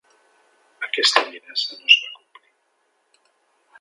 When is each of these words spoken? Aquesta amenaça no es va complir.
Aquesta 0.87 1.23
amenaça 1.25 1.77
no 1.81 1.93
es 1.93 1.99
va 2.05 2.09
complir. 2.17 2.53